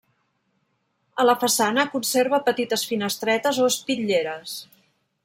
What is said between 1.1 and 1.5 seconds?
A la